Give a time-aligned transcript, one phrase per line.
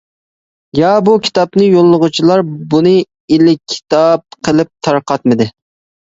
[0.77, 2.93] يا بۇ كىتابنى يوللىغۇچىلار بۇنى
[3.35, 5.49] ئېلكىتاب قىلىپ تارقاتمىدى.